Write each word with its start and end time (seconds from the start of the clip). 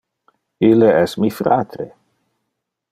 Ille 0.69 0.89
es 1.01 1.15
mi 1.25 1.31
fratre. 1.41 1.89